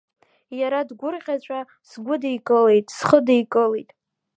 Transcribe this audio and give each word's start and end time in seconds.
Иара 0.59 0.79
дгәырӷьаҵәа 0.89 1.59
сгәыдикылеит, 1.89 2.87
схыдикылеит. 2.97 3.89